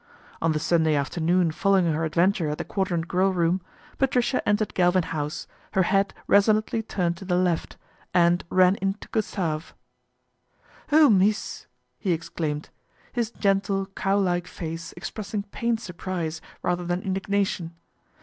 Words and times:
On 0.41 0.51
the 0.51 0.57
Sunday 0.57 0.95
afternoon 0.95 1.51
following 1.51 1.93
her 1.93 2.09
adven 2.09 2.33
ture 2.33 2.49
at 2.49 2.57
the 2.57 2.65
Quadrant 2.65 3.07
Grill 3.07 3.31
room, 3.31 3.61
Patricia 3.99 4.41
entered 4.49 4.73
Galvin 4.73 5.03
House, 5.03 5.45
her 5.73 5.83
head 5.83 6.11
resolutely 6.25 6.81
turned 6.81 7.17
to 7.17 7.25
the 7.25 7.35
left, 7.35 7.77
and 8.11 8.43
ran 8.49 8.77
into 8.77 9.07
Gustave. 9.09 9.73
"Oh, 10.91 11.11
mees!" 11.11 11.67
he 11.99 12.13
exclaimed, 12.13 12.69
his 13.13 13.29
gentle, 13.29 13.85
cow 13.95 14.17
like 14.17 14.47
face 14.47 14.91
expressing 14.97 15.43
pained 15.51 15.79
surprise, 15.81 16.41
rather 16.63 16.83
than 16.83 17.03
indignation. 17.03 17.75